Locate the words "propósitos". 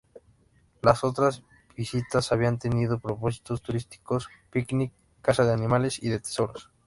2.99-3.61